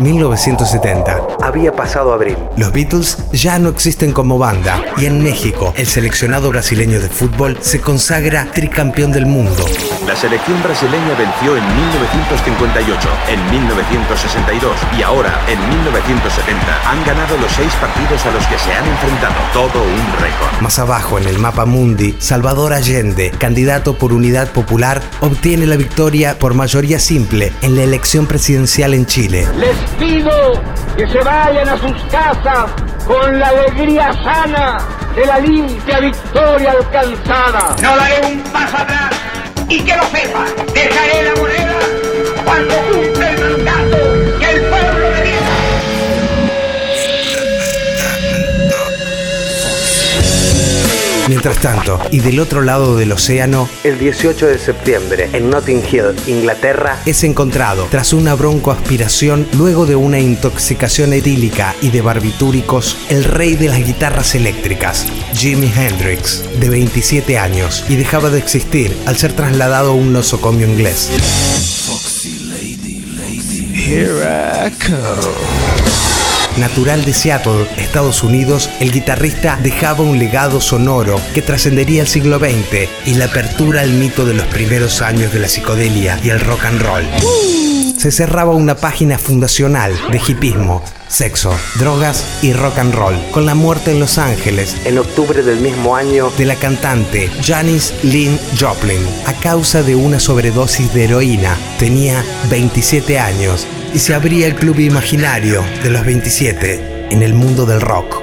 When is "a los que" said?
18.26-18.56